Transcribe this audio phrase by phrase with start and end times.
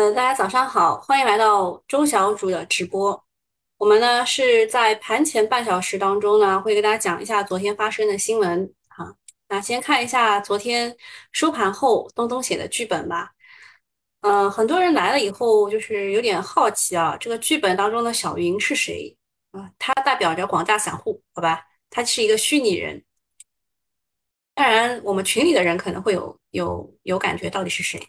[0.00, 3.22] 呃，大家早上好，欢迎来到周小主的直播。
[3.76, 8.72] 我们呢是在盘前半小时当中呢，会给大家讲一下昨天发生的新闻。
[8.88, 9.14] 哈，
[9.50, 10.96] 那先看一下昨天
[11.32, 13.32] 收盘后东东写的剧本吧。
[14.22, 19.14] 嗯，很多人来了以后就是有点好奇啊，这个剧本当中的小云是谁
[19.50, 19.70] 啊？
[19.78, 21.62] 他代表着广大散户，好吧？
[21.90, 23.04] 他是一个虚拟人。
[24.54, 28.00] 当然，我们群里的人可能会有有有感觉，到底是谁？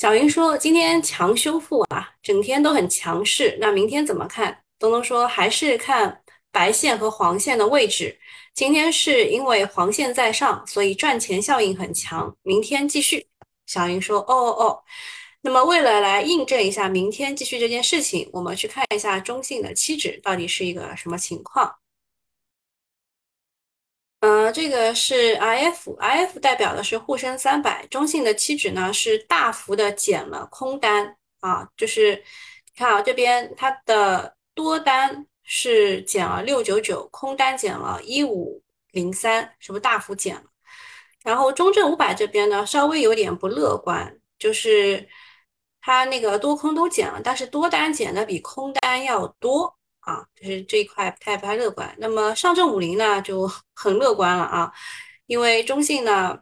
[0.00, 3.54] 小云说：“今天强修复啊，整天都很强势。
[3.60, 8.18] 那明天怎么看？”东东说：“还是看白线和黄线的位置。
[8.54, 12.34] 今天是因为黄线在上，所以赚钱效应很强。
[12.44, 13.26] 明天继续。”
[13.68, 14.82] 小云说：“哦哦哦。”
[15.44, 21.70] 那么为了来印证一下明天继续这件事情，我们去看一下中信的期指到底是一个什么情况。
[24.20, 32.22] 呃，这个是 I F，I F 代表的是沪深三百，中性的期指呢是大幅的减了空单啊，就是
[32.76, 40.42] 看啊这边它的多单是减了六九九，空单减了一五零三，是不是大幅减了？
[41.24, 45.08] 然后中证五百这边呢稍微有点不乐观，就是
[45.80, 49.79] 它那个多空都减了，但是多单减的比空单要多。
[50.00, 51.94] 啊，就是这一块不太不太乐观。
[51.98, 54.72] 那么上证五零呢就很乐观了啊，
[55.26, 56.38] 因为中信呢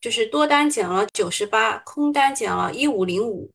[0.00, 3.50] 就是多单减了九十八，空单减了一五零五，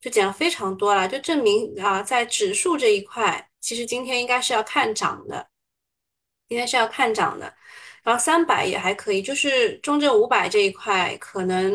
[0.00, 5.48] 就减了非常多了，就证明啊在指数这一块，其实今天应该是要看涨的，
[6.48, 7.54] 今天是要看涨的。
[8.02, 11.72] 然后三百也还可以，就是中证五百这一块可能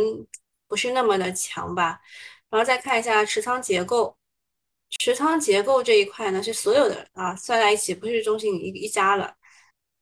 [0.68, 2.00] 不是那么的强吧。
[2.50, 4.18] 然后再看一下持仓结构。
[5.00, 9.34] 持仓结构这一块呢，是所有的啊算在一起，不是中信一一家了。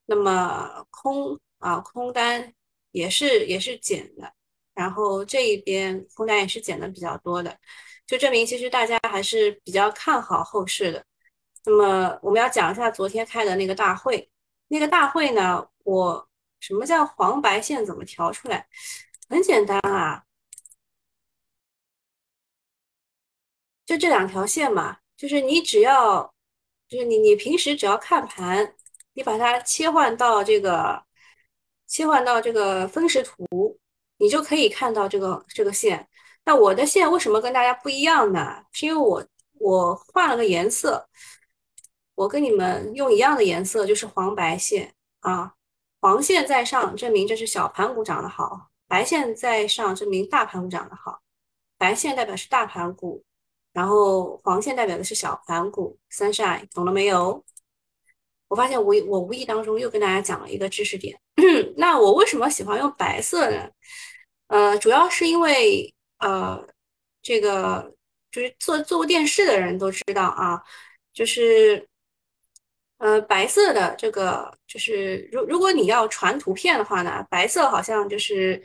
[0.06, 2.54] 那么空啊空单
[2.92, 4.34] 也是也是减的，
[4.74, 7.56] 然后这一边空单也是减的比较多的，
[8.08, 11.06] 就证明其实大家还是比较看好后市的。
[11.66, 14.30] 那么我们要讲一下昨天开的那个大会，
[14.68, 16.28] 那个大会呢，我
[16.60, 18.68] 什么叫黄白线怎么调出来？
[19.30, 20.24] 很简单啊。
[23.90, 26.32] 就这两条线嘛，就是你只要，
[26.88, 28.76] 就是你你平时只要看盘，
[29.14, 31.04] 你把它切换到这个，
[31.88, 33.80] 切换到这个分时图，
[34.18, 36.08] 你就可以看到这个这个线。
[36.46, 38.64] 那我的线为什么跟大家不一样呢？
[38.72, 41.10] 是因为我我换了个颜色，
[42.14, 45.56] 我跟你们用一样的颜色，就是黄白线啊，
[46.00, 51.22] 黄线在上，证明这是小盘股涨得好；白线在上，证明大盘股涨得好。
[51.80, 53.24] 白线代表是大盘股。
[53.74, 57.44] 然后黄线代表的是小盘股，sunshine，懂了没有？
[58.48, 61.20] 我发现无我无意当中又跟大家讲了一个知识点。
[61.78, 63.70] 那我为什么喜欢用白色呢？
[64.48, 66.68] 呃，主要是因为呃，
[67.22, 67.94] 这个
[68.32, 70.60] 就是做做过电视的人都知道啊，
[71.14, 71.88] 就是
[72.98, 78.62] 呃白色的这个就是如如果你要传图片的话呢，白色好像就是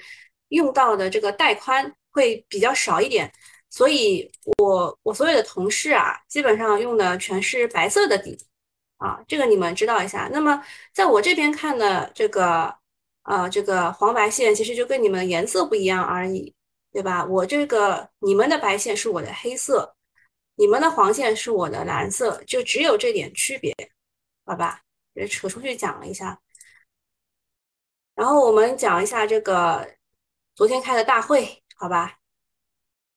[0.49, 3.31] 用到的这个带宽会比较少一点。
[3.75, 8.39] 所以，我我所有的同事啊，基本上用的全是白色的底
[8.99, 10.29] 啊，这个你们知道一下。
[10.33, 10.63] 那么，
[10.93, 12.73] 在我这边看的这个，
[13.25, 16.55] 呃，这个黄白线其实就跟你们颜色不一样而已，
[16.93, 17.25] 对吧？
[17.25, 19.97] 我这个你们的白线是我的黑色，
[20.55, 23.75] 你们的黄线是我的蓝色，就只有这点区别，
[24.47, 24.83] 好吧？
[25.15, 26.41] 也扯出去讲了一下。
[28.15, 29.97] 然后我们讲一下这个
[30.55, 32.19] 昨天开的大会，好吧？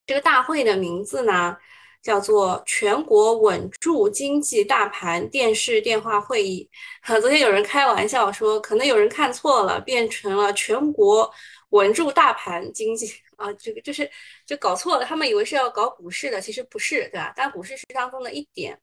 [0.08, 1.58] 这个大会的名字呢，
[2.02, 6.68] 叫做全国稳住经济大盘电视电话会议。
[7.02, 11.30] 哈，昨天有人开玩笑说，可能有人看错了，变成了全国
[11.72, 14.10] 稳住大盘经济啊，这个就是
[14.46, 17.34] 就搞错了，他们以为是要搞股市的，其实不是，对吧？
[17.36, 18.80] 但股市是当中的一点。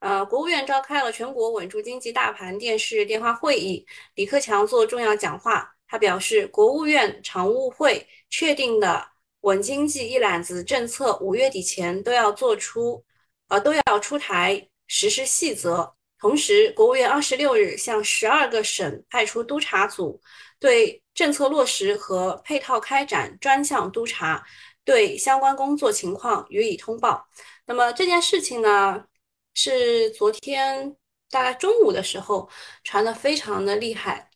[0.00, 3.86] 呃，国务院召开了全国稳住经济大盘电视电话会议，
[4.16, 9.13] 李克强做重要讲话，他表示，国务院常务会确定的。
[9.44, 13.04] 稳经济一揽子政策，五月底前都要做出，
[13.48, 15.94] 呃，都要出台实施细则。
[16.18, 20.18] 同时，国务院二十六日向十二个省派出督查组，
[20.58, 24.42] 对政策落实和配套开展专项督查，
[24.82, 27.28] 对相关工作情况予以通报。
[27.66, 29.04] 那么这件事情呢，
[29.52, 30.96] 是昨天
[31.30, 32.48] 大概中午的时候
[32.82, 34.30] 传的非常的厉害，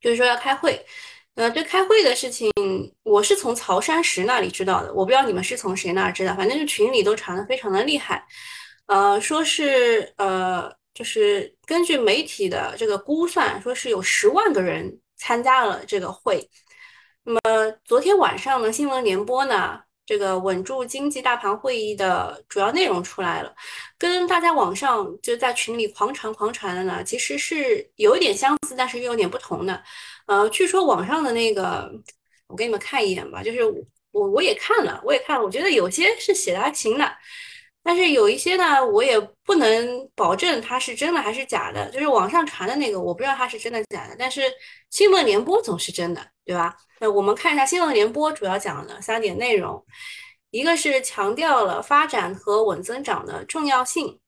[0.00, 0.86] 就是说要开会。
[1.40, 2.52] 呃，这开会的事情，
[3.02, 8.22] 我是从曹山石那里知道的，我不知道你们是从谁那儿知道，反正就群里都传的非常的厉害。
[8.84, 16.46] 呃，说是呃，就是根据媒体的这个估算，说是有十万个人参加了这个会。
[17.24, 17.40] 那么
[17.86, 19.80] 昨天晚上呢，新闻联播呢，
[20.10, 23.54] 这个稳住经济大盘会议的主要内容出来了，
[23.96, 29.80] 跟大家网上就在群里狂传狂传的呢，其实是有一点相似，但是又有点不同的。
[30.26, 31.88] 呃，据说网上的那个，
[32.48, 33.62] 我给你们看一眼吧，就是
[34.10, 37.08] 我我也看了，我也看了，我觉得有些是写的还行的。
[37.82, 41.90] 但是有一些呢，我也不能保证它是真的还是假的。
[41.90, 44.14] 就是网上传的那个，我不知道它是真的假的。
[44.18, 44.42] 但是
[44.90, 46.76] 新闻联播总是真的，对吧？
[47.00, 49.82] 那我们看一下新闻联播主要讲的三点内容，
[50.50, 54.20] 一个是强调了发展和稳增长的重要性。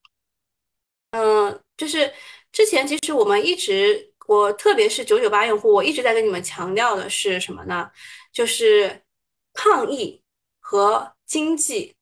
[1.11, 2.11] 嗯，就是
[2.51, 7.91] 之前其实我们一直，我特别是九九八用户，我一直在跟你们强调的是什么呢？
[8.33, 9.03] 就是
[9.53, 10.23] 抗疫
[10.59, 11.95] 和经济。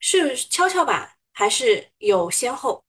[0.00, 2.84] 是跷跷板还是有先后？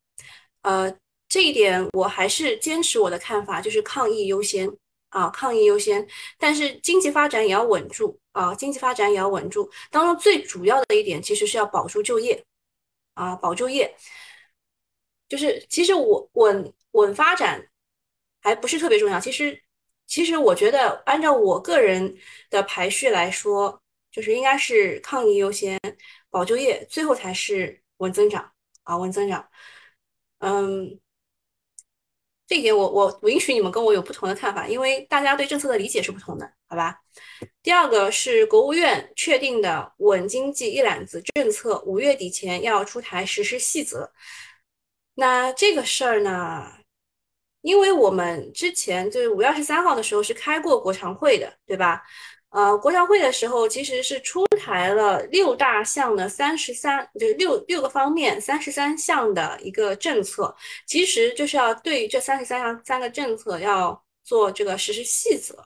[0.61, 0.93] 呃，
[1.27, 4.69] 这一点我还是坚持我的看法，就是抗疫优先
[5.09, 6.05] 啊，抗疫优先。
[6.37, 9.69] 但是经济发展也要稳住啊，经济发展也要稳住。
[9.89, 12.43] 当中最主要的一点其实是要保住就业
[13.13, 13.95] 啊，保就业。
[15.27, 17.69] 就是其实我稳稳发展
[18.41, 19.19] 还不是特别重要。
[19.19, 19.61] 其实
[20.07, 22.17] 其实我觉得按照我个人
[22.49, 23.81] 的排序来说，
[24.11, 25.79] 就是应该是抗疫优先。
[26.29, 28.51] 保就业，最后才是稳增长
[28.83, 29.49] 啊，稳增长。
[30.39, 30.99] 嗯，
[32.47, 37.01] 这一点我我允许你们跟我有不同的看法，因为大家对政策的理解是不同的，好吧？
[37.61, 44.11] 第二个是国务院确定的稳经济一揽子政策，五月底前要出台实施细则。
[45.15, 46.71] 那这个事儿呢，
[47.61, 52.01] 因为我们之前就是五月二十三号的时候是开过国常会的，对吧？
[52.51, 60.55] 呃，国常会的时候其实是出台了六大项的三十三，就是六六个方面三十三项的一个政策，
[60.87, 65.63] 其实就是要对这三十三项三个政策要做这个实施细则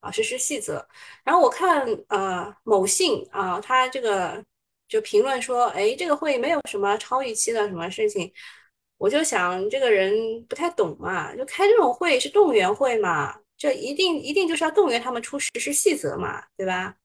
[0.00, 0.86] 啊，实施细则。
[1.24, 4.44] 然后我看呃某信啊，他这个
[4.86, 8.30] 就评论说，哎，这个会没有什么超预期的什么事情，
[8.98, 13.34] 我就想这个人不太懂嘛，就开这种会是动员会嘛。
[13.58, 16.96] 这一定一定就是要动员他们出实施细则嘛，对吧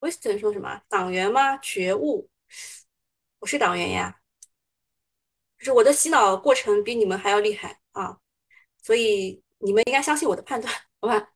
[0.00, 0.82] ？Winston 说什么？
[0.88, 1.56] 党员吗？
[1.58, 2.30] 觉悟？
[3.40, 4.20] 我是党员呀，
[5.58, 8.20] 就是我的洗脑过程比你们还要厉害啊，
[8.82, 11.32] 所以你们应该相信我的判断，好吧？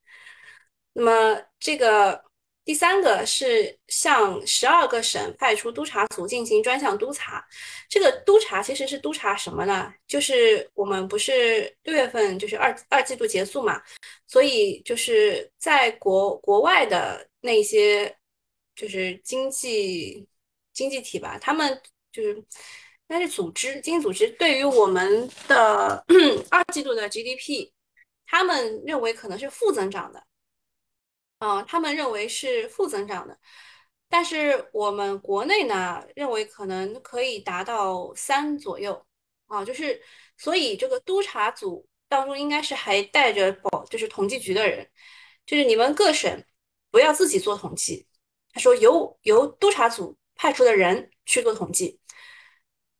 [0.93, 2.31] 那么这个。
[2.64, 7.44] 第三个是向十二个省派出督查组进行专项督查，
[7.88, 9.93] 这个督查其实是督查什么呢？
[10.06, 13.82] 就是我们不是六月份就是二二季度结束嘛，
[14.29, 18.17] 所以就是在国国外的那些
[18.76, 20.25] 就是经济
[20.73, 21.81] 经济体吧，他们
[22.12, 22.44] 就是
[23.09, 26.05] 但是组织经济组织对于我们的
[26.49, 27.70] 二季度的 GDP，
[28.25, 30.23] 他们认为可能是负增长的。
[31.44, 33.37] 嗯，他们认为是负增长的，
[34.09, 39.05] 但是我们国内呢认为可能可以达到三左右
[39.49, 40.00] 啊，就是
[40.39, 44.89] 所以这个督查组当中应该是还带着保，就是统计局的人，
[45.44, 46.44] 就是你们各省
[46.93, 48.06] 不要自己做统计，
[48.53, 51.99] 他说由由督查组派出的人去做统计，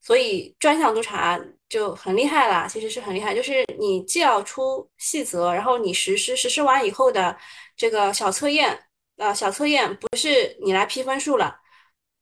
[0.02, 7.38] 所以专项督查就很厉害啦，其实是很厉害，就是你既要出细则，然后你实施实施完以后的。
[7.75, 8.78] 这个小测验，
[9.16, 11.56] 呃，小测验不是你来批分数了，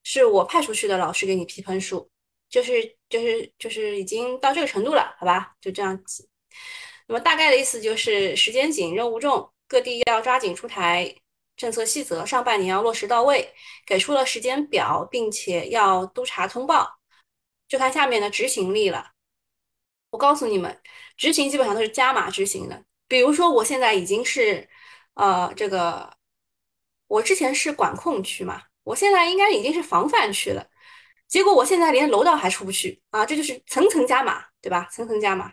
[0.04, 2.08] 是我派出去的老师给你批分数，
[2.48, 5.54] 就是就是就是已经到这个程度了，好吧？
[5.60, 6.26] 就这样子。
[7.08, 11.14] 那么大概的意思就是时间紧，任务重，各地要抓紧出台
[11.56, 13.52] 政策细则，上半年要落实到位，
[13.84, 16.99] 给出了时间表，并且要督查通报，
[17.70, 19.12] 就看下面的执行力了。
[20.10, 20.78] 我告诉你们，
[21.16, 22.84] 执行基本上都是加码执行的。
[23.08, 24.68] 比如说，我现在已经是。
[25.14, 26.16] 呃，这个
[27.08, 30.66] 我之前是管控区嘛，我现在应该已经是防范区了。
[31.28, 34.88] 结果我现在连楼道还出不去啊，这就是层层加码，对吧？
[34.90, 35.52] 层层加码。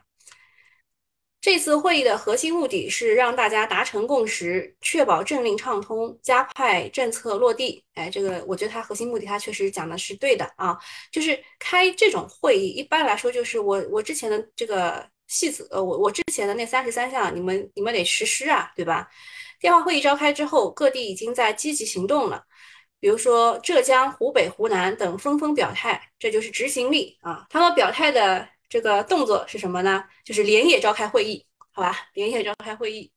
[1.39, 7.83] 这次会议的核心目的是让大家达成共识，确保政令畅通，加快政策落地。
[7.93, 10.77] 哎，这个我觉得它核心目的，它确实讲的是对的啊。
[11.11, 19.07] 就是开这种会议，一般来说就是我我之前的这个细则，呃，我我之前的那三十三项，你们你们得实施啊，对吧？
[19.59, 22.43] 电话会议召开之后，各地已经在积极行动了。
[22.99, 27.45] 比如说浙江、湖北、湖南等纷纷表态，这就是执行力啊！
[27.47, 30.03] 他们表态的这个动作是什么呢？
[30.23, 31.93] 就是连夜召开会议，好吧？
[32.13, 33.11] 连夜召开会议。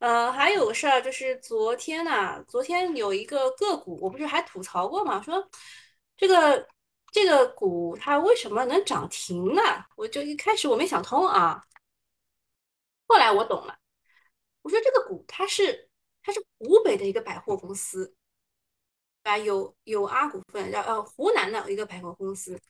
[0.00, 5.22] 呃，还有个事儿就是昨天呐，昨天有一个个股，我不是还吐槽过吗？
[5.22, 5.48] 说
[6.16, 6.68] 这个
[7.12, 9.62] 这个股它为什么能涨停呢？
[9.96, 11.64] 我就一开始我没想通啊，
[13.06, 13.78] 后来我懂了。
[14.62, 15.88] 我说这个股它是
[16.22, 18.14] 它是湖北的一个百货公司，
[19.22, 22.60] 啊，有有阿股份，然呃湖南的一个百货公司，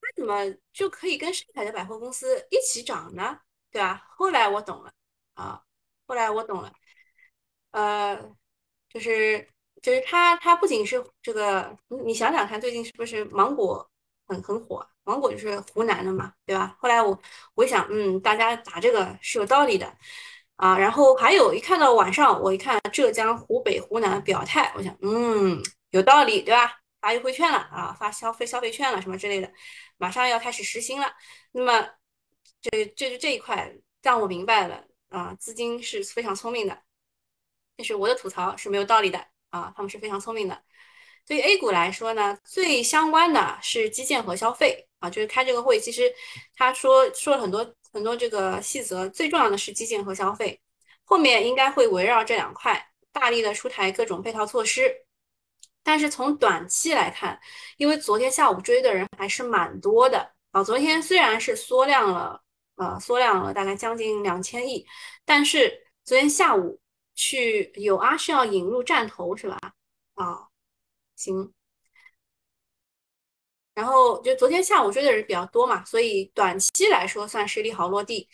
[0.00, 3.38] 它怎么就可以跟上海的百货公司一起涨呢？
[3.70, 4.04] 对吧？
[4.16, 4.92] 后来我懂了
[5.34, 5.62] 啊，
[6.06, 6.72] 后来我懂了，
[7.70, 8.16] 呃，
[8.88, 9.48] 就是
[9.82, 13.88] 就是它它不仅是这个，你你想想看，最近是不是芒果
[14.26, 14.86] 很很火？
[15.04, 16.76] 芒果就是湖南的嘛，对吧？
[16.80, 17.18] 后来我
[17.54, 19.96] 我想，嗯，大家打这个是有道理的。
[20.56, 26.79] 啊，然后还有一看到晚上，我一看浙江、湖北、湖南表态，我想，嗯，有道理，对吧？
[27.00, 29.52] 发优惠券了啊，发消费消费券了什么之类的，
[29.96, 31.12] 马上要开始实行了。
[31.52, 31.88] 那么，
[32.60, 36.82] 这这就这一块让我明白了啊，资金是非常聪明的，
[37.76, 40.62] 但是我的吐槽是没有道理的啊，他们是非常聪明的。
[41.26, 46.12] 对于 A 股来说呢，最相关的是基建和消费啊，就是开这个会，其实
[46.54, 47.74] 他说说了很多。
[47.92, 50.60] 很多这个细则，最重要的是基建和消费，
[51.02, 54.94] 后面应该会围绕这两块大力的出台各种配套措施。
[55.82, 57.38] 但是从短期来看，
[57.76, 60.62] 因为昨天下午追的人还是蛮多的啊。
[60.62, 62.42] 昨天虽然是缩量了，
[62.76, 64.86] 呃，缩量了大概将近两千亿，
[65.24, 65.72] 但是
[66.04, 66.80] 昨天下午
[67.14, 69.58] 去有阿是要引入战投是吧？
[70.14, 70.48] 啊，
[71.16, 71.52] 行。
[73.74, 78.28] 然后就昨天下午追的人比较多嘛，所以短期来说算是利好落地。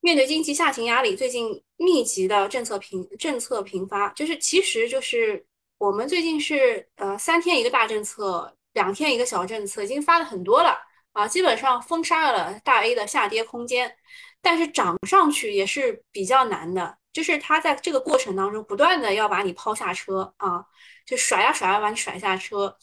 [0.00, 5.46] 面对经济下行压力，最近密集的政策频政策频发，就是其实就是
[5.80, 10.76] 我们最近是呃三天一个大政策，两天一个小政策，已经发的很多了
[11.12, 13.96] 啊，基本上封杀了大 A 的下跌空间，
[14.42, 20.62] 但是涨上去也是比较难的，就是它在这个过程当中不断的要把你抛下车啊，
[21.06, 22.76] 就甩呀甩呀把你甩下车。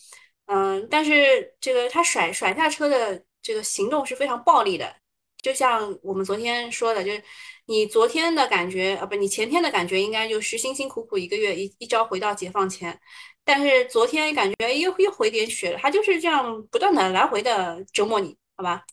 [0.48, 4.96] 嗯，但是这个他甩甩下车的这个行动是非常暴力的，
[5.44, 7.24] 就像我们昨天说的，就是
[7.68, 12.98] 你昨天的感觉啊，不，你前天的感觉应该就是辛辛苦苦一个月一一朝回到解放前，
[13.44, 18.86] 但是昨天感觉又又回点血了，他就是这样不断的来回的折磨你，好吧？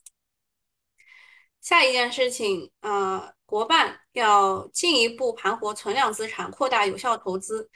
[1.61, 7.69] 下一件事情，呃，国办要进一步盘活存量资产，扩大有效投资。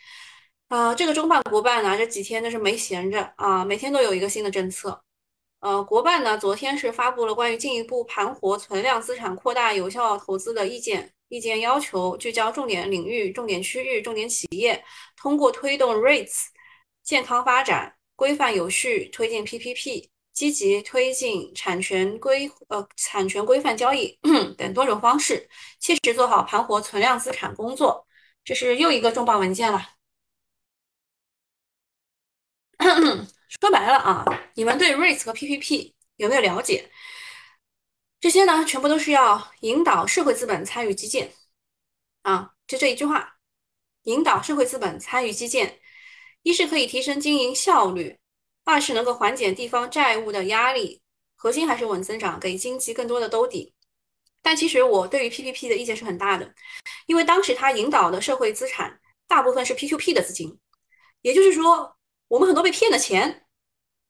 [0.68, 5.02] 啊，这个中办国办呢，这几天都是没闲着啊，每天都有一个新的政策。
[5.60, 14.82] 呃，国办呢，昨天是发布了关于进一步盘活存量资产、扩大有效投资的意见，意见要求聚焦重点领域、重点区域、重点企业，
[15.18, 16.46] 通过推动 REITs
[17.04, 24.18] 健康发展、规范有序推进 PPP、积极推进产权规呃产权规范交易
[24.58, 25.50] 等多种方式，
[25.80, 28.08] 切实做好盘活存量资产工作。
[28.46, 29.90] 这是又一个重磅文件了。
[33.50, 36.92] 说白了啊，你们对 REITs 和 PPP 有没有了解？
[38.20, 41.34] 这些呢，全部都是要引导社会资本参与基建
[42.22, 43.38] 啊，就这一句话，
[44.04, 45.80] 引导社会资本参与基建，
[46.44, 48.20] 一是可以提升经营效率，
[48.66, 51.02] 二是能够缓解地方债务的压力，
[51.36, 53.74] 核心还是稳增长，给经济更多的兜底。
[54.44, 56.54] 但其实我对于 PPP 的意见是很大的，
[57.08, 60.60] 因为当时它引导的社会资产大部分是 P2P 的资金，
[61.24, 61.96] 也就是说。
[62.30, 63.46] 我们很多被骗的钱，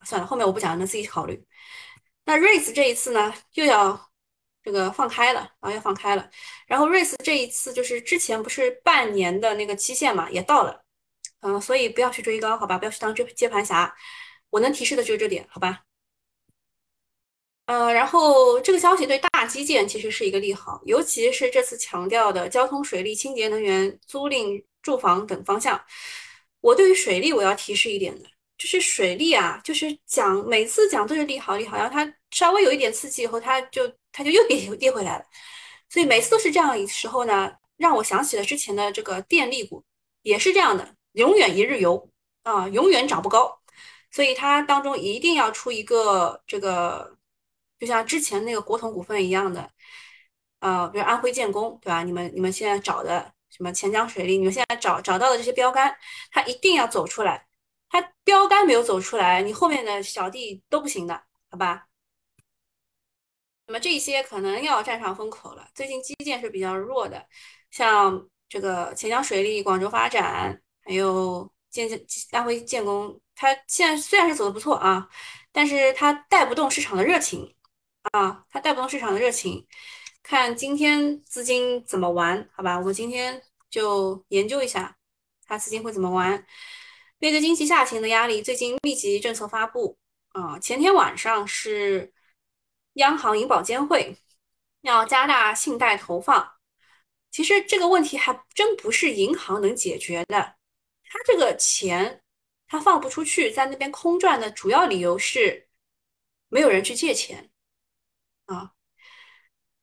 [0.05, 1.43] 算了，后面我不讲，你们自己考虑。
[2.25, 4.11] 那 REITs 这一次呢，又要
[4.61, 6.29] 这个放开了啊，要放开了。
[6.67, 10.83] 然后 REITs 这一次就是之前不是半年的那个期限嘛，也到了，
[11.39, 12.77] 嗯，所以不要去追高，好吧？
[12.77, 13.95] 不要去当接接盘侠。
[14.51, 15.85] 我能提示的就是这点，好吧？
[17.67, 25.79] 呃，然后这个消息对大基建其实是一个利好，尤其是这次强调的交通、水利、清洁能源、租赁、住房等方向。
[26.61, 35.25] 我对于水利我要提示一点的，就是水利啊，就是讲每次讲都是利好利好，然后它稍微有一点刺激以后，它就它就又跌跌回来了，
[35.87, 39.83] 所以每次都是这样时候呢，让我想起了之前的这个电力股
[40.23, 42.09] 也是这样的，永远一日游
[42.43, 43.61] 啊，永远长不高，
[44.11, 47.17] 所以它当中一定要出一个这个，
[47.79, 49.69] 就像之前那个国统股份一样的，
[50.59, 52.03] 呃，比如安徽建工，对吧？
[52.03, 53.33] 你们你们现在找的。
[53.59, 54.37] 什么钱江水利？
[54.37, 55.93] 你们现在找找到的这些标杆，
[56.31, 57.45] 它一定要走出来。
[57.89, 61.87] 它标杆没有走出来，你后面的小弟都不行的，好吧？
[63.67, 65.67] 那么这些可能要站上风口了。
[65.75, 67.27] 最近基建是比较弱的，
[67.69, 72.01] 像这个钱江水利、广州发展，还有建建
[72.31, 75.09] 安徽建工，它现在虽然是走的不错啊，
[75.51, 77.53] 但是它带不动市场的热情
[78.13, 79.67] 啊，它带不动市场的热情。
[80.21, 82.77] 看今天资金怎么玩，好吧？
[82.77, 84.97] 我们今天就研究一下，
[85.45, 86.45] 他资金会怎么玩。
[87.19, 89.97] 面对经济下行的压力，最近密集政策发布
[90.29, 90.57] 啊。
[90.59, 92.13] 前天晚上是
[92.93, 94.17] 央行银保监会
[94.81, 96.53] 要加大信贷投放，
[97.29, 100.55] 其实这个问题还真不是银行能解决的。
[101.03, 102.21] 他这个钱
[102.67, 105.67] 他放不出去，在那边空转的主要理由是
[106.47, 107.51] 没有人去借钱
[108.45, 108.71] 啊。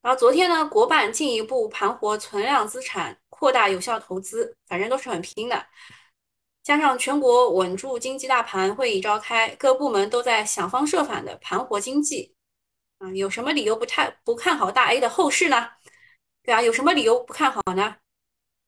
[0.01, 5.67] 然后昨天呢，国办进一步盘活存量资产，扩大有效投资，反正都是很拼的。
[6.63, 12.35] 加上全国稳住经济大盘会议召开，各部门都在想方设法的盘活经济。
[12.99, 15.69] 啊，有什么理由不太不看好大 A 的后市呢？
[16.43, 17.97] 对啊，有什么理由不看好呢？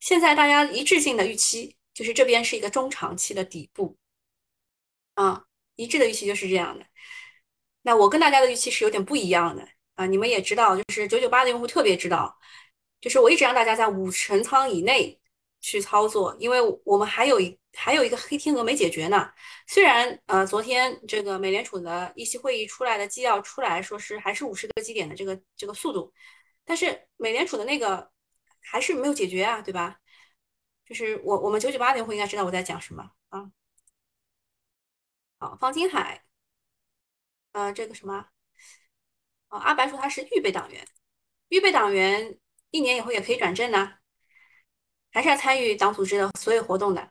[0.01, 3.97] 现在大家一致性的预期就是这边是一个中长期的底部。
[5.15, 5.45] 啊，
[5.77, 6.85] 一致的预期就是这样的。
[7.83, 12.39] 那我跟大家的预期是有点不一样的啊，你们也知道，就是九九八的用户特别知道，
[13.01, 15.21] 就是我一直让大家在五成仓以内
[15.61, 19.31] 去操作，因为我们还有一还有一个黑天鹅没解决呢。
[19.67, 26.13] 虽然呃，昨天这个美联储的议息会议出来的纪要出来说是还是五十个基点的这个这个速度，
[26.65, 28.11] 但是美联储的那个
[28.61, 30.01] 还是没有解决啊，对吧？
[30.85, 33.51] 就是我我们九九八的会应该知道我在讲什么啊。
[35.39, 36.25] 好，方金海，
[37.53, 38.27] 呃，这个什么？
[39.49, 40.87] 哦，阿白说他是预备党员，
[41.49, 42.39] 预备党员
[42.71, 43.95] 一年以后也可以转正呢，
[45.11, 47.11] 还是要参与党组织的所有活动的。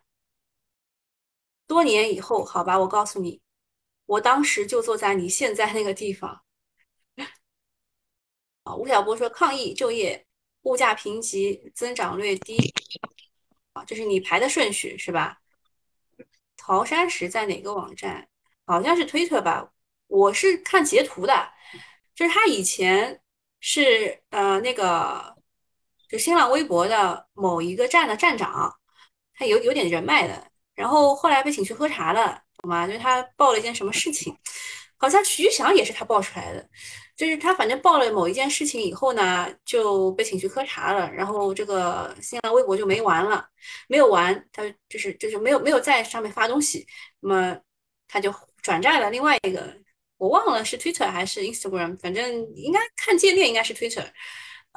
[1.66, 3.42] 多年以后，好吧，我告诉你，
[4.06, 6.44] 我当时就坐在你现在那个地方。
[8.64, 10.26] 啊，吴晓波说抗疫就业
[10.64, 12.74] 物价评级增长略低，
[13.74, 15.42] 啊，这是你排的顺序是吧？
[16.58, 18.28] 陶山石在哪个网站？
[18.66, 19.72] 好像是推特吧。
[20.08, 21.54] 我是看截图的，
[22.14, 23.22] 就是他以前
[23.62, 25.37] 是呃那个，
[26.10, 28.74] 就新浪微博的某一个站的站长，
[29.34, 30.48] 他有有点人脉的。
[30.76, 32.86] 然后后来被请去喝茶了，懂吗？
[32.86, 34.38] 就是他报了一件什么事情，
[34.98, 36.70] 好像徐翔也是他报出来的。
[37.16, 41.12] 就是他反正报了某一件事情以后呢，就被请去喝茶了。
[41.12, 43.44] 然后这个新浪微博就没完了，
[43.88, 46.86] 没有完，他就是就是没有没有在上面发东西。
[47.22, 47.58] 那么
[48.08, 49.76] 他就转战了另外一个，
[50.18, 54.06] 我忘了是 Twitter 还是 Instagram，反正应该看界面应该是 Twitter。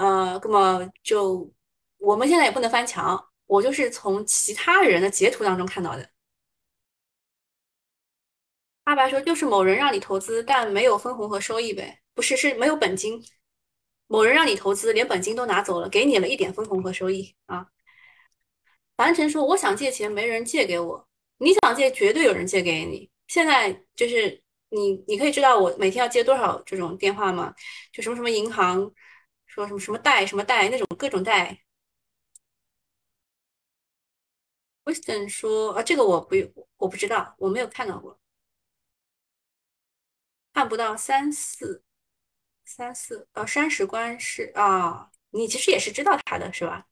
[0.00, 1.52] 呃，那么就
[1.98, 6.10] 我们现在也不能翻墙，我就是从其他人的截图当中看到的。
[8.84, 12.00] 阿白说就是某人让你投资，但没有分红和收益呗。
[12.14, 13.22] 不是，是没有本金。
[14.06, 17.66] 某人让你投资，连本金都拿走了，给你了一点分红和收益啊。
[18.96, 21.08] 樊晨说：“我想借钱，没人借给我。
[21.36, 23.10] 你想借，绝对有人借给你。
[23.28, 27.54] 现在就是你，你可以知道我每天要接多少这种电话吗？
[27.92, 28.90] 就什么什么银行，
[29.60, 31.62] 说什么什么贷，什么贷，那种各种贷。
[34.84, 36.34] ”，Winston 说：“啊，这个我不，
[36.76, 38.18] 我不知道，我没有看到过，
[40.52, 41.84] 看不到三四。”
[42.64, 46.86] 三四呃，山石关是啊，你其实也是知道他的是吧？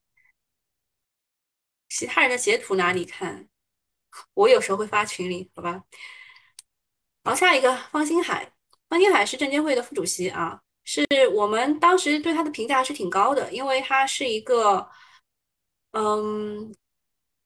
[1.89, 3.49] 其他人的截图哪里看？
[4.35, 5.85] 我有时候会发群里，好吧。
[7.23, 8.53] 好，下一个方星海，
[8.89, 14.89] 方星海是证监会的副主席啊，是我们当时对他的评价是挺高的，因为他是一个
[15.93, 16.75] 嗯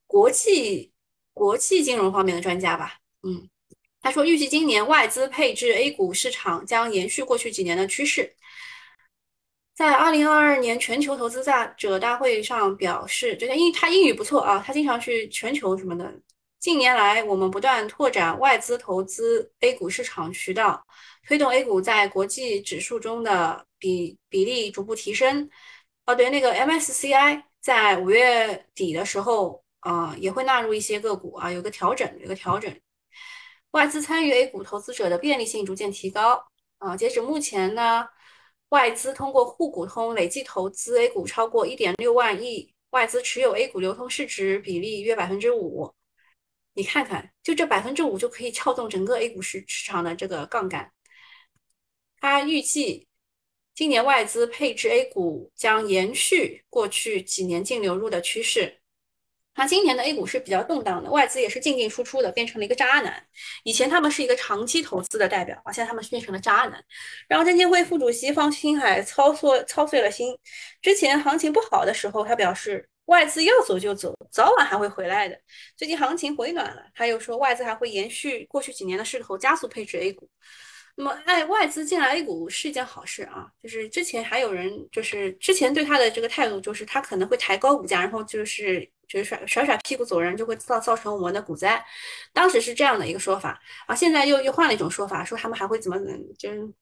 [0.07, 0.92] 国际
[1.33, 3.48] 国际金融方面的专家吧，嗯。
[4.00, 8.35] 他说，预计今年外资配置 A 股市场将延续过去几年的趋势。
[9.74, 11.42] 在二零二二年全球投资
[11.76, 16.12] 者大会上表示，就像英他英语不错啊，他经常去全球什么的。
[16.59, 20.85] 近年来，我们不断拓展外资投资 A 股市场渠道，
[21.26, 25.48] 推动 A 股在国际指数中的比比例逐步提升。
[26.06, 32.74] 哦，对，那个 MSCI 在五月底的时候啊，也会纳入一些个股啊，有个调整，有个调整。
[33.70, 36.44] 外资参与 A 股投资者的便利性逐渐提高
[36.78, 36.96] 啊！
[36.96, 38.06] 截止目前呢，
[38.68, 45.94] 外资通过沪股通累计投资 A 股超过一点六万亿，外资持有 A 股流通市值比例约百分之五。
[46.74, 50.90] 你看看，就这百分之五就可以撬动整个 A 股市市场的这个杠杆。
[52.22, 53.08] 他预计
[53.74, 58.78] 今年外资配置 A 股将延续过去几年净流入的趋势。
[59.54, 63.26] 他今年的 A 股是比较动荡的，外资也是进进出出的，变成了一个渣男。
[63.64, 66.82] 以前他们是一个长期投资的代表啊，现在他们变成了渣男。
[67.26, 70.38] 然后证监会副主席方星海操作操碎了心。
[70.80, 75.37] 之前行情不好的时候，他表示外资要走就走，早晚还会回来的。
[75.76, 80.30] 最近行情回暖了，他又说外资还会延续过去几年的势头，加速配置 A 股。
[80.94, 83.50] 那么，哎，外资进来 A 股是一件好事啊。
[83.62, 91.83] 就是之前还有人，就是之前对他的这个态度，就是他可能会抬高股价，然后就是就是甩甩甩屁股走人，就会造造成我们的股灾。
[92.33, 95.98] 当时是这样的一个说法啊，现在又又换了一种说法，说他们还会怎么，
[96.38, 96.72] 就是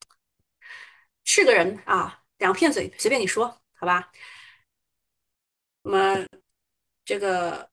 [1.25, 4.11] 是个人啊，两片嘴，随便你说，好吧。
[5.83, 6.27] 那么
[7.05, 7.71] 这个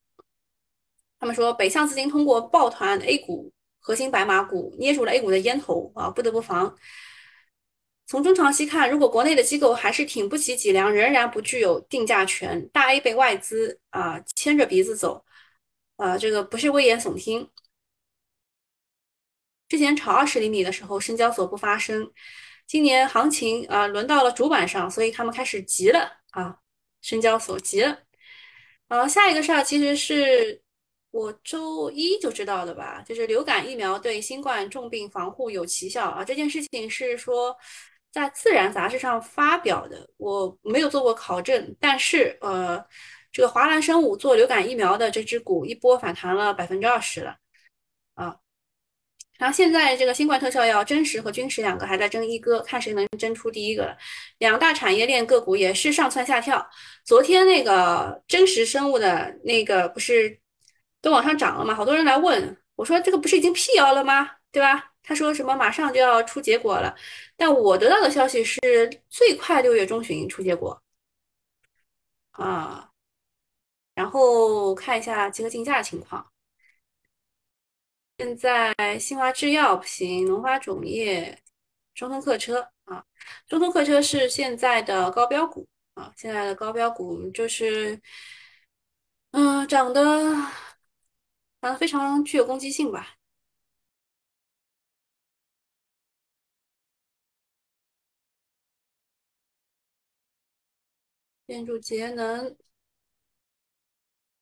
[1.18, 3.52] 他们说北向资金通过抱团 A 股
[3.88, 6.76] 核心白马股捏住了 A 股的烟头啊，不得不防。
[8.04, 15.24] 从中长期看，如果国内的机构还是挺不起脊梁，仍然不具有定价权，大 A 被外资啊牵着鼻子走，
[15.96, 17.50] 啊，这个不是危言耸听。
[19.68, 22.12] 之前炒二十厘米的时候，深交所不发声，
[22.66, 26.58] 今年行情啊轮到了主板上，所以他们开始急了啊，
[27.00, 28.00] 深交所急了。
[28.88, 30.62] 啊，下一个事儿其实是
[31.10, 37.56] 我周一就知道的吧，就是流感疫苗对新冠重病防护有奇效啊，这件事情是说。
[38.10, 42.82] 在《自然》杂志上发表的，我没有做过考证，但是呃，
[43.30, 47.36] 这个华兰生物做流感疫苗的这只股一波反弹了百分之二十了
[48.14, 48.34] 啊。
[49.38, 53.94] 然后现在这个新冠特效药真实和君实两个还在争一哥，看谁能争出第一个。
[54.38, 56.66] 两大产业链个股也是上蹿下跳。
[57.04, 60.40] 昨天那个真实生物的那个不是
[61.00, 61.74] 都往上涨了嘛？
[61.74, 64.30] 好多人来问我说这个不是已经辟谣了吗？
[64.50, 64.92] 对吧？
[65.02, 66.94] 他说什么马上就要出结果了，
[67.36, 68.60] 但我得到的消息是
[69.08, 70.82] 最快六月中旬出结果
[72.32, 72.90] 啊。
[73.94, 76.30] 然后看一下集合竞价情况，
[78.18, 81.36] 现在新华制药不行，龙华种业、
[81.94, 83.04] 中通客车啊，
[83.48, 88.00] 中通客车是现在的高标股啊，现在的高标股就是
[89.32, 90.34] 嗯涨得
[91.60, 93.16] 啊非常具有攻击性吧。
[101.46, 102.56] 建筑节能、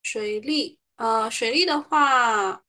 [0.02, 2.62] 水利，呃，水利的话，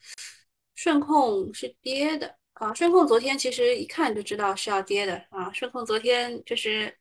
[0.76, 2.74] 顺控是跌的啊。
[2.74, 5.52] 顺控昨天其实一看就知道是要跌的啊。
[5.54, 6.96] 顺控昨天就是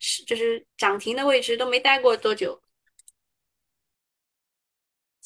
[0.00, 2.60] 是就是涨停的位置都没待过多久。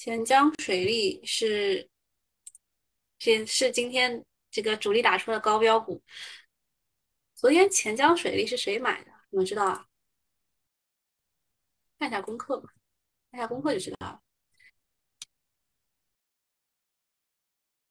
[0.07, 1.91] 钱江水利是
[3.19, 6.01] 是是今天这个主力打出的高标股。
[7.35, 9.11] 昨天钱江水利是谁买的？
[9.31, 9.89] 你们知道啊？
[11.99, 12.73] 看一下功课吧，
[13.33, 14.23] 看一下功课就知道了。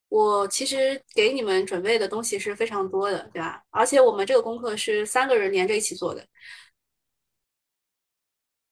[0.08, 3.66] 我其实给你们准备的东西是非常多的，对吧？
[3.72, 6.26] 而且我们这个功课是三个人连着一起做的。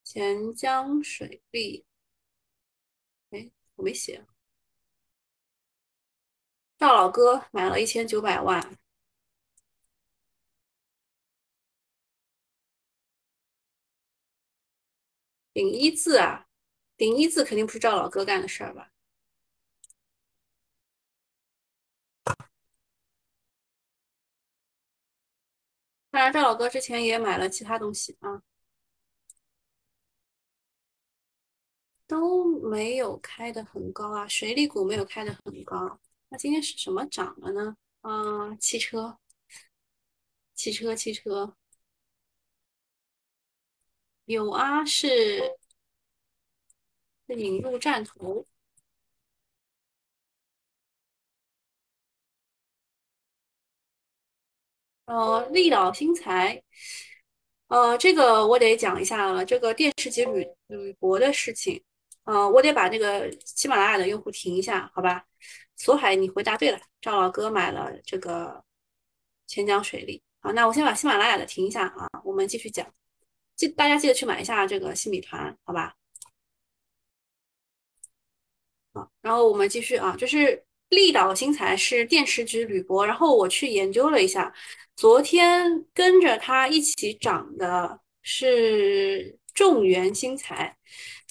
[0.06, 1.86] 钱江水利，
[3.84, 4.26] 没写。
[6.78, 8.78] 赵老哥买了一千九百万。
[15.54, 16.48] 顶一字啊，
[16.98, 18.91] 顶一字肯定不是赵老哥干的事儿吧？
[26.10, 28.41] 当然，赵老哥之前也买了其他东西啊，
[32.07, 35.99] 都没有开的很高啊，水利股没有开的很高。
[36.29, 37.75] 那今天是什么涨了呢？
[38.01, 39.17] 啊，汽车，
[40.55, 41.55] 汽车，汽车。
[44.25, 45.57] 有啊，是
[47.27, 48.45] 引入战投，
[55.05, 56.63] 呃，力导新材，
[57.67, 61.83] 呃，这个我得讲一下了，这个电视机铝铝箔的事情，
[62.23, 65.25] 呃，我得把那个喜马拉雅的用户停一下，好吧？
[65.75, 68.63] 索海，你回答对了，赵老哥买了这个
[69.47, 72.88] 钱江水利，好，那我先把喜马拉雅的停一下啊，我们继续讲。
[73.55, 75.95] 记大家记得去买一下这个新米团，好吧？
[78.93, 84.53] 好，然后我们继续啊，就是力岛新材是电池局铝箔，然后我去研究了一下，
[84.95, 90.77] 昨天跟着它一起涨的是众源新材，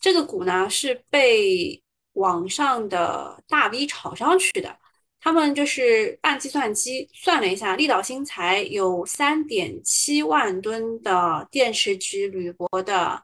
[0.03, 1.81] 这个股呢是被
[2.15, 4.77] 网上的大 V 炒上去的。
[5.21, 13.23] 他们就是按计算机算了一下，力岛新材有三点七万吨的电池级铝箔的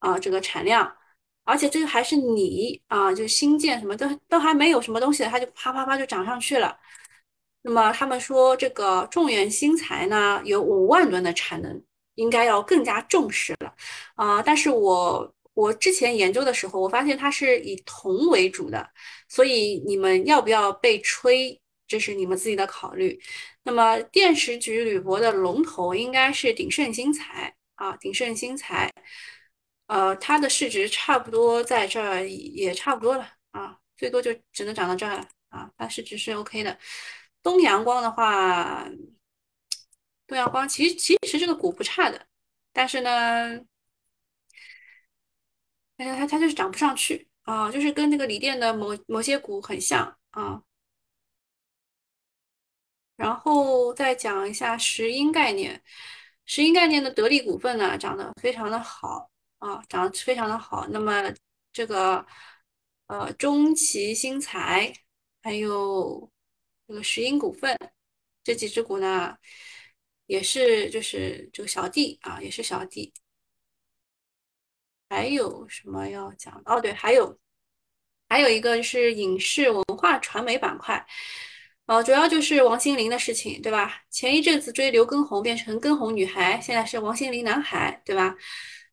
[0.00, 0.92] 啊这个产量，
[1.44, 6.76] 而且这个还是锂啊，就新建什么都都还没有什么东西，它就啪啪啪就涨上去了。
[7.62, 11.80] 那么他们说这个众源新材呢有五万吨的产能，
[12.16, 13.72] 应该要更加重视了
[14.16, 15.32] 啊，但是我。
[15.54, 18.88] 我之前研究的时候，我发现它是以铜为主的，
[19.28, 23.20] 所以你们要不要被吹，这是你们自己的考虑。
[23.62, 28.90] 那么电池局铝箔的龙头应该是鼎盛新材啊，鼎盛新材，
[29.88, 36.78] 呃，它的市值差不多在这儿也差不多了啊，最多就只能涨到这儿了啊，它市值是 OK 的。
[37.42, 38.88] 东阳光的话，
[40.26, 42.26] 东阳光其实其实这个股不差的，
[42.72, 43.60] 但是呢。
[45.96, 50.62] 但是它它就是涨不上去啊，就是跟那个锂电的某某些股很像啊。
[53.16, 55.80] 然后再讲一下石英概念，
[56.44, 60.88] 石英概念的得力股份呢，涨得非常的好啊，涨得非常的好。
[60.88, 61.32] 那么
[61.72, 62.26] 这个
[63.06, 64.92] 呃中期新材
[65.42, 66.30] 还有
[66.88, 67.78] 这个石英股份
[68.42, 69.36] 这几只股呢，
[70.26, 73.12] 也是就是这个小弟啊，也是小弟。
[75.12, 76.62] 还有什么要讲？
[76.64, 77.38] 哦，对，还有
[78.30, 81.06] 还有一个是影视文化传媒板块。
[81.84, 84.00] 呃，主要就是王心凌的事情，对吧？
[84.08, 88.34] 前一阵子追刘畊宏变成跟红女孩，现在是王心凌男孩，对吧？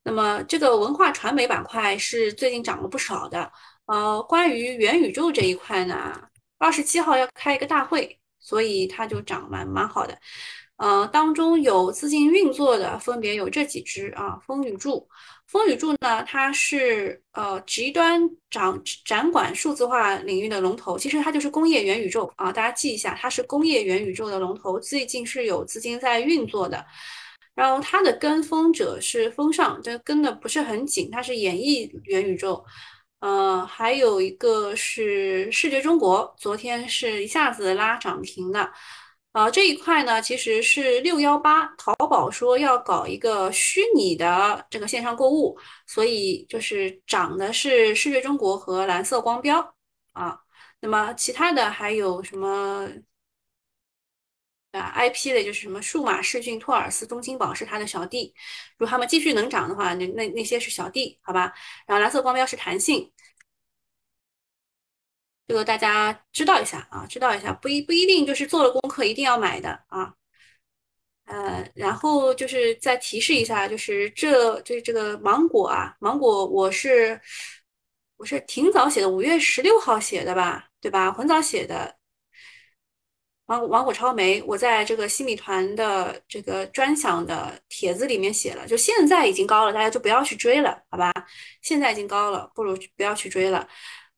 [0.03, 3.49] 那么这个文化传媒板块是最近涨了不少的。
[3.86, 6.21] 呃，关于元宇宙这一块呢，
[6.58, 10.19] 二十七号要开一个大会，所以它就涨蛮蛮好的。
[10.79, 15.05] 呃，当中有资金运作的分别有这几只啊，风雨柱。
[15.45, 26.85] 风雨柱呢，它是呃极端展展管数字化领域的龙头，其实它就是工业元宇宙啊，大家记一下，它是工业元宇宙的龙头，最近是有资金在运作的。
[27.55, 32.63] 然后它的跟风者是风尚，这跟的不是很紧，它是演绎元宇宙。
[33.19, 38.71] 呃，还有一个是视觉中国，昨天是一下子拉涨停的。
[39.31, 49.75] 啊，这一块呢，其实是六幺八，淘宝说要搞一个虚拟的这个线上购物，所以就是涨的是视觉中国和蓝色光标
[50.13, 50.39] 啊。
[50.79, 52.89] 那么其他的还有什么
[54.71, 58.33] 啊？IP 的就是什么数码视讯、托尔斯、中金宝是他的小弟，
[58.77, 61.53] 如果他们继续能涨的话，那那那些是小弟，好吧？
[61.85, 63.11] 然后蓝色光标是弹性。
[65.49, 70.13] 这个大家知道一下啊，知道一下，不一不一定就是做了功课一定要买的啊。
[71.25, 77.19] 呃，然后就是再提示一下，就是这这这个芒果啊，芒果我是
[78.17, 81.12] 我是挺早写的，五月十六号写的吧，对吧？
[81.12, 81.95] 很早写的。
[83.47, 91.12] 芒果芒果超媒，我在这个新米团的这个专享的帖子里面写了，就现在已经高了，大家就不要去追了，好吧？
[91.63, 93.67] 现在已经高了，不如不要去追了。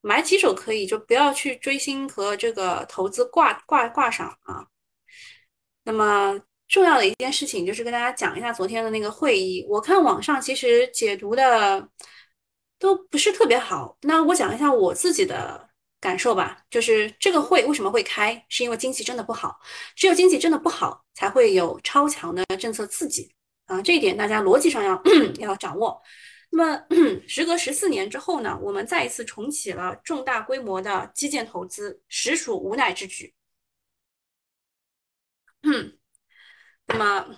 [0.01, 4.65] 买几手可以，就不要去追星和这个投资挂挂挂上啊。
[5.83, 9.65] 那么重要的一件事情就是跟大家讲一下昨天的那个会议。
[9.69, 11.87] 我看网上其实解读的
[12.79, 13.97] 都不是特别好。
[14.01, 16.63] 那我讲一下我自己的感受吧。
[16.69, 19.59] 就是这个会为什么会开，是因为经济真的不好，
[19.95, 23.31] 只有经济真的不好，才会有超强的政策刺激
[23.65, 23.81] 啊。
[23.81, 25.01] 这一点大家逻辑上要
[25.39, 26.01] 要掌握。
[26.53, 26.85] 那么，
[27.27, 33.33] 时隔十四年之后呢，我们再一次重启了重大规模的基建投资，实属无奈之举。
[35.63, 35.97] 嗯，
[36.87, 37.35] 那么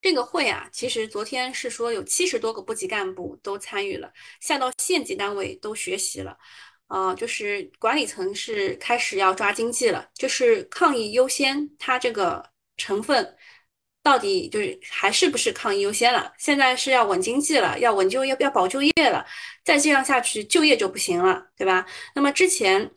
[0.00, 4.10] 这个会啊，其实昨天是说有七十多个部级干部都参与了，
[4.40, 6.38] 下到县级单位都学习了，
[6.86, 13.36] 啊，就是管理层是开始要抓经济了，就是抗疫优先，它这个成分。
[14.02, 16.32] 到底就是还是不是抗疫优先了？
[16.36, 19.24] 现在是要稳经济了，要稳就业，要保就业了。
[19.64, 21.86] 再这样下去，就业就不行了，对吧？
[22.14, 22.90] 那么之前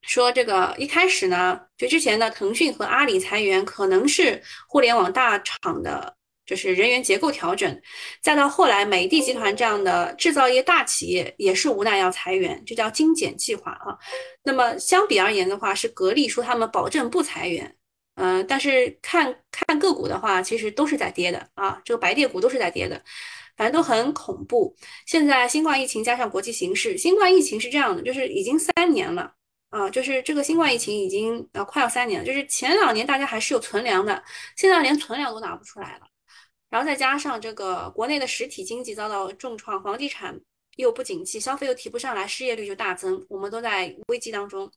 [0.00, 7.78] 说这个一开始呢，就之前的腾讯和阿里裁员，可能是互联网大厂的，就是人员结构调整。
[8.22, 13.98] 再到后来，美的集团这样的制造业大企业也是无奈要裁员，这叫精简计划啊。
[14.44, 17.74] 那么相比而言的话，是格力说他们保证不裁员。
[18.20, 23.00] 嗯，但是看看个股的话，其实都是在跌的啊，这个白电股都是在跌的，
[23.56, 24.74] 反正都很恐怖。
[25.06, 29.32] 现在新冠疫情加上国际形势，新冠疫情是这样的，就是已经三年了
[29.70, 34.20] 啊，就是这个新冠疫情已经呃快要三年了，就是前两年大家还是有存粮的，
[34.56, 36.06] 现在连存粮都拿不出来了。
[36.70, 40.38] 然后再加上这个国内的实体经济遭到重创，房地产
[40.76, 44.68] 又不景气，消费又提不上来，失业率就大增，我们都在危机当中。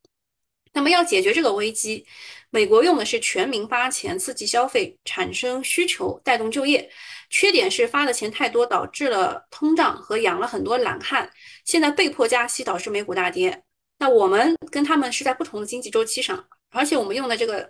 [0.74, 2.06] 那么要解决这个危机，
[2.50, 6.90] 美国用的是全民发钱刺激消费，产生需求，带动就业。
[7.30, 11.30] 缺点是发的钱太多，导致了通胀和养了很多懒汉。
[11.66, 13.64] 现在被迫加息，导致美股大跌。
[14.00, 17.70] 那我们跟他们是在不同的经济周期上，而且我们用的这个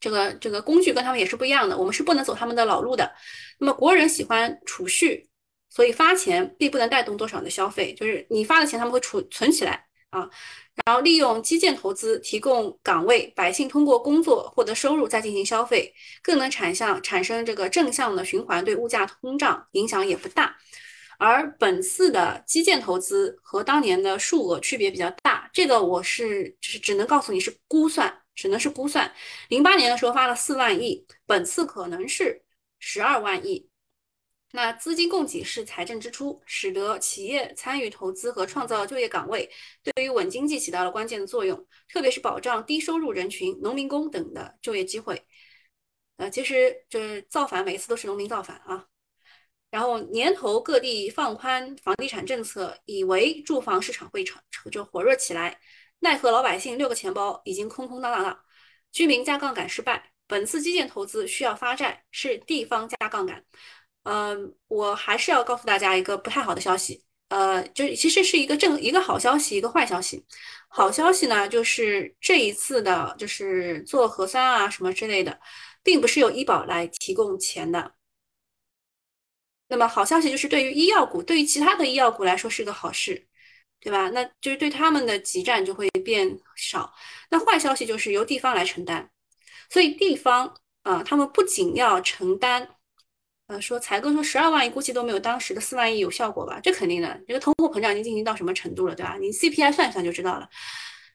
[0.00, 1.76] 这个这个工具跟他们也是不一样的。
[1.76, 3.12] 我们是不能走他们的老路的。
[3.58, 5.28] 那么国人喜欢储蓄，
[5.68, 10.30] 所以发钱并不能带动多少的消费，就是你发的钱他们会储存起来啊。
[10.86, 20.56] 然后利用基建投资提供岗位，百姓通过工作获得收入，再进行消费，更能产向产生这个正向的循环，对物价通胀影响也不大。
[21.18, 29.12] 而本次的基建投资和当年的数额区别比较大，这个我是就是只能告诉你是估算，只能是估算。
[29.48, 32.42] 零八年的时候发了四万亿，本次可能是
[32.80, 33.68] 十二万亿。
[34.54, 39.50] 那资金供给是财政支出，使得企业参与投资和创造就业岗位，
[39.82, 45.26] 对于稳经济起到了关键的作用，特别是保障低收入人群、农民工等的就业机会。
[46.18, 48.86] 呃，其实就是造反，每次都是农民造反啊。
[49.70, 54.38] 然后年头各地放宽房地产政策，以为住房市场会成
[54.70, 55.58] 就火热起来，
[56.00, 58.38] 奈何老百姓六个钱包已经空空荡荡了，
[58.92, 63.42] 居民加杠杆失败，本次基建投资需要发债，是地方加杠杆。
[64.04, 70.26] 嗯，我还是要告诉大家一个不太好的消息，呃，就是其实是一个正一个好消息，一个坏消息。
[70.68, 75.38] 好消息呢，就是这一次的，就是做核酸啊什么之类的，
[75.84, 77.94] 并不是由医保来提供钱的。
[79.68, 83.28] 那么好消息就是对于医药股，对于其他的医药股来说是个好事，
[83.80, 84.10] 对吧？
[84.10, 86.92] 那就是对他们的急战就会变少。
[87.30, 89.08] 那坏消息就是由地方来承担，
[89.70, 92.68] 所以地方啊，他们不仅要承担。
[93.52, 96.58] 呃，说才哥说十二万亿估计都没有当时的四万亿有效果吧？
[96.62, 99.18] 这肯定的，这个通货膨胀已经进行到什么程度了，对吧？
[99.20, 100.48] 你 CPI 算一算就知道了。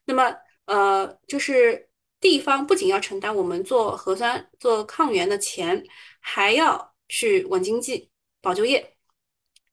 [0.06, 5.84] 那么，呃，就是地方不仅要承担我们做核酸、做抗原的钱，
[6.19, 8.95] 还要去稳经济、保就业。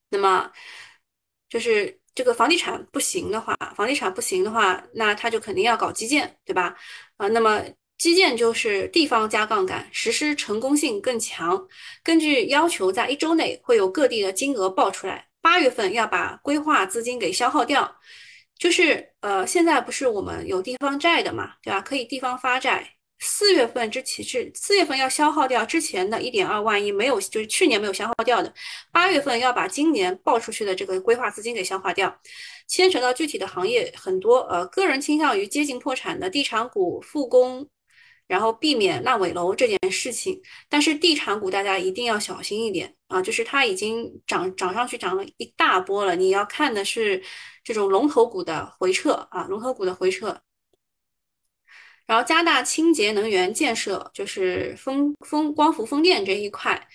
[0.08, 0.50] 那么，
[1.50, 6.74] 就是这个房地产不行的话，房地产不行的话，那他就肯定要搞基建，对吧？
[7.18, 7.62] 啊，那么。
[7.96, 11.66] 基建就是地方加杠杆，实施成功性更强。
[12.02, 15.26] 根据要求，在一周内会有各地的金额报出来。
[15.40, 17.96] 八月份要把规划资金给消耗掉，
[18.58, 21.80] 就是呃，现在不是我们有地方债的嘛，对吧？
[21.82, 22.90] 可以地方发债。
[23.20, 28.52] 四月份之前是四月份要消耗掉之前的一点二万亿，没有就是去年没有消耗掉的。
[28.90, 32.14] 八月份要把今年报出去的这个规划资金给消化掉，
[32.66, 34.38] 牵扯到具体的行业很多。
[34.50, 37.66] 呃，个人倾向于接近破产的地产股复工。
[38.26, 43.20] 然后避免烂尾楼这件事情，但是地产股大家一定要小心一点啊！
[43.20, 46.16] 就是它已经涨涨上去，涨了一大波了。
[46.16, 47.22] 你要看的是
[47.62, 50.40] 这种龙头股的回撤啊，龙头股的回撤。
[52.06, 56.88] 然后加大清洁能源建设，就是风风光伏风电这一块，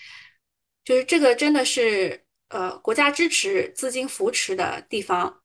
[0.84, 5.42] 就是这个真的是呃国家支持、资金扶持的地方。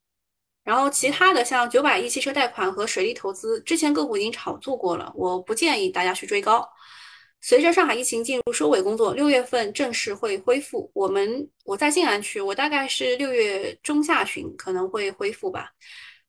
[0.65, 6.67] 然后其他的像九百亿汽车贷款和水利投资，之前个股已经炒作过了，我不建议大家去追高。
[7.43, 10.91] 随着上海疫情进入收尾工作，六月份正式会恢复。
[10.95, 15.71] 我们我在静安区，我大概是六月中下旬可能会恢复吧。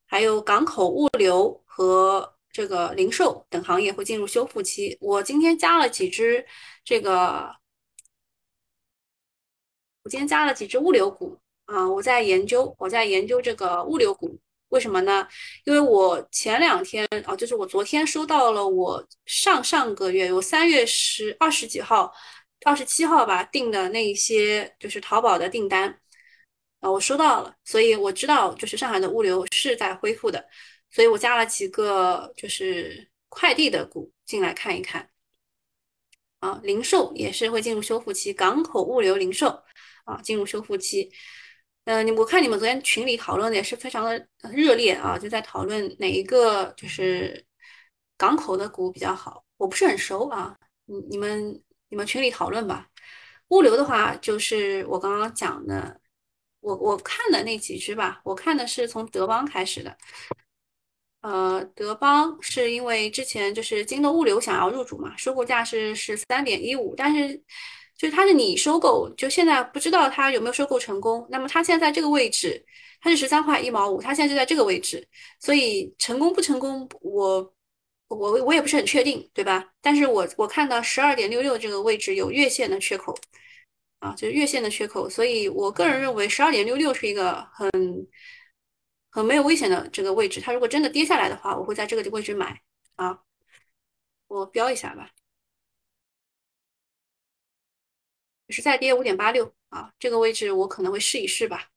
[0.06, 4.98] 还有港口物流和这个零售等行业会进入修复期。
[5.00, 6.46] 我今天加了几只
[6.84, 7.56] 这个，
[10.04, 11.40] 我今天加了几只物流股。
[11.66, 15.28] 啊，我在研究，我在研究这个物流股，为什么呢？
[15.64, 22.14] 因为我前两天啊，就是我昨天收到了我上上个月，我三月十二十几号、
[22.64, 26.00] 二十七号吧订的那一些，就是淘宝的订单
[26.82, 30.46] 啊，我收到了，所以我知道就是上海的物流是在恢复的，
[30.92, 35.10] 所以我加了几个就是快递的股进来看一看。
[36.40, 39.64] 啊，零售也是会进入修复期，港口物流零售
[40.04, 41.12] 啊进入修复期。
[41.86, 47.46] 嗯，你我看你们昨天群里讨论的也是非常的热烈啊，就在讨论哪一个就是
[48.18, 49.46] 港口的股比较好。
[49.58, 52.88] 我不是很熟啊，你你们你们群里讨论吧。
[53.50, 56.00] 物流的话，就是我刚刚讲的，
[56.60, 59.96] 我我看的那几只吧，我看的是从德邦开始的。
[61.22, 67.44] 呃，德邦是因为之前就是京东物流想要入主嘛，收购价是十三点一五，但是。
[68.06, 71.28] 就是它是你收购，就现在不知道它有没有收购成功。
[71.32, 72.64] 那么它现在在这个位置，
[73.02, 75.08] 它是十三块一毛五，它现在就在这个位置，
[75.40, 77.52] 所以成功不成功，我
[78.10, 79.74] 我我也不是很确定，对吧？
[79.82, 83.18] 但是我我看到十二点六六这个位置有月线的缺口，
[83.98, 87.68] 啊，就是月线的缺口，所以我个人认为十二点六六是一个很
[89.10, 90.40] 很没有危险的这个位置。
[90.40, 92.62] 它如果真的跌下来的话，我会在这个位置买
[92.98, 93.18] 啊，
[94.28, 95.10] 我标一下吧。
[98.48, 101.68] 也是再跌五点八六啊，这个位置我可能会试一试吧。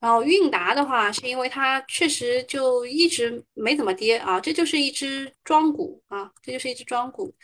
[0.00, 7.34] 然后韵达的话，是因为它确实就一直没怎么跌啊，这就是一只庄股啊，这就是一只庄股。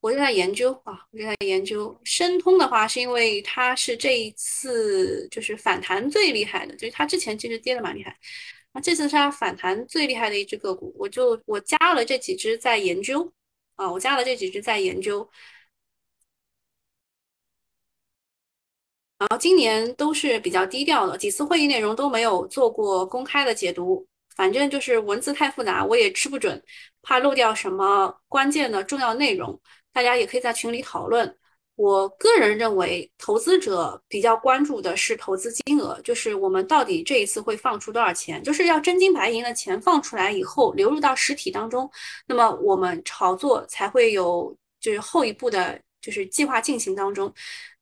[0.00, 8.16] 我就在研究啊，我就在研究申通的话，是因为它是这一次就是反弹最厉害的，就是它之前其实跌的蛮厉害，
[8.72, 13.32] 那这次是它反弹最厉害的一只个股，我就我加了这几只在研究
[13.76, 15.28] 啊，我加了这几只在研究。
[19.18, 24.06] 然后今年都是比较低调的，几次会议内容都没有做过公开的解读，
[24.36, 26.62] 反正就是文字太复杂，我也吃不准，
[27.02, 29.58] 怕漏掉什么关键的重要内容。
[29.92, 31.36] 大家也可以在群里讨论。
[31.76, 41.90] 我个人认为，投资者比较关注的是投资金额，就是我们到底这一次会放出多少钱，就是要真金白银的钱放出来以后流入到实体当中，
[42.26, 47.32] 那么我们炒作才会有就是后一步的，就是计划进行当中。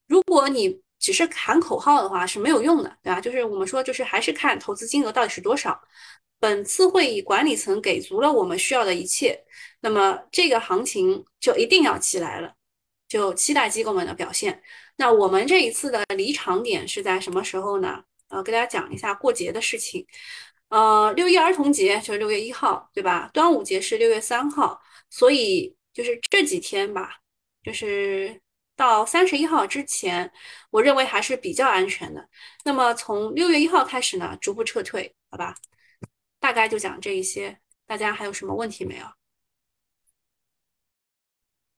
[0.07, 3.19] 如果你只是喊口号的话是没有用的，对吧？
[3.19, 5.79] 就是我们说，就是还是看投资金额到底是多少。
[6.39, 9.43] 本次会议管理层给足了我们需要的一切，
[9.81, 12.53] 那么这个行情就一定要起来了。
[13.09, 14.63] 就期待机构们的表现。
[14.95, 18.01] 那我们这一次的离场点是在什么时候呢？
[18.29, 20.05] 呃，给大家讲一下过节的事情。
[20.69, 23.29] 呃，六一儿童节就是六月一号，对吧？
[23.33, 27.17] 端午节是六月三号，所以就是这几天吧，
[27.61, 28.41] 就是
[28.83, 30.29] 到三十一号之前，
[30.69, 32.29] 我认为还是比较安全的。
[32.65, 35.55] 那么从六月一号开始呢，逐步撤退，好吧？
[36.39, 39.05] 大概就讲这一些，大家还有什么问题没有？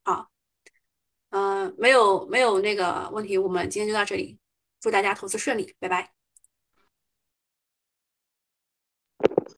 [0.04, 0.32] 好。
[1.30, 4.40] 嗯，没有没有那个问题，我们今天就到这里，
[4.80, 6.15] 祝大家投资顺利，拜拜。